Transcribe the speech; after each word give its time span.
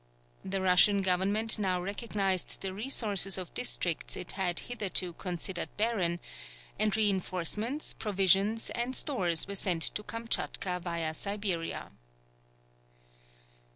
The 0.43 0.63
Russian 0.63 1.03
government 1.03 1.59
now 1.59 1.79
recognized 1.79 2.61
the 2.61 2.73
resources 2.73 3.37
of 3.37 3.53
districts 3.53 4.17
it 4.17 4.31
had 4.31 4.61
hitherto 4.61 5.13
considered 5.13 5.69
barren, 5.77 6.19
and 6.79 6.97
reinforcements, 6.97 7.93
provisions, 7.93 8.71
and 8.71 8.95
stores 8.95 9.47
were 9.47 9.53
sent 9.53 9.83
to 9.93 10.01
Kamtchatka 10.01 10.79
via 10.81 11.13
Siberia. 11.13 11.91